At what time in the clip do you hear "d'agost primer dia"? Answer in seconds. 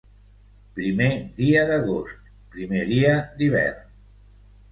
1.71-3.13